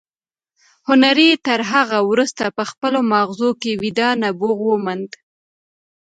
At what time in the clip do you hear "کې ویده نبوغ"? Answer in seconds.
3.61-4.57